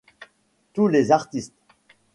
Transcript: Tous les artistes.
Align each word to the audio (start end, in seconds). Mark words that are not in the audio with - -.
Tous 0.73 0.87
les 0.87 1.11
artistes. 1.11 1.53